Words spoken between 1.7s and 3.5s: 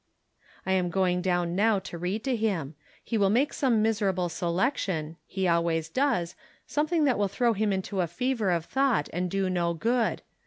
to read to him. He will